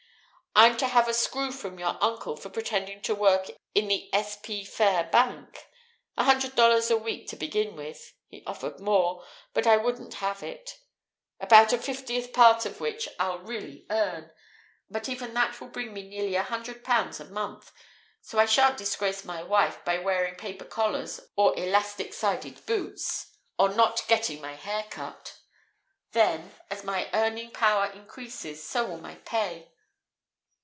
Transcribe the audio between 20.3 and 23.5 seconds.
paper collars or elastic sided boots,